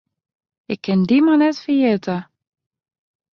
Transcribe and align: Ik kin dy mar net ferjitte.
Ik 0.73 0.79
kin 0.83 1.01
dy 1.09 1.17
mar 1.23 1.37
net 1.39 1.57
ferjitte. 1.63 2.17